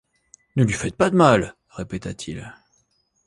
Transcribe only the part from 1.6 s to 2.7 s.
répéta-t-il.